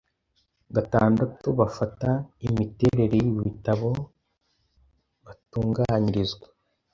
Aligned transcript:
gatandatu 0.75 1.47
bafata 1.59 2.09
imiterere 2.47 3.17
yibitabo 3.25 3.89
batunganyirizwa 5.25 6.47